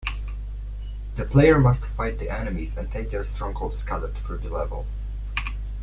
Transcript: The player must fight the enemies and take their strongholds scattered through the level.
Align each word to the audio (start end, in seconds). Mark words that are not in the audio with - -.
The 1.13 1.25
player 1.25 1.59
must 1.59 1.85
fight 1.85 2.17
the 2.17 2.31
enemies 2.31 2.75
and 2.75 2.89
take 2.91 3.11
their 3.11 3.21
strongholds 3.21 3.77
scattered 3.77 4.15
through 4.15 4.39
the 4.39 4.49
level. 4.49 4.87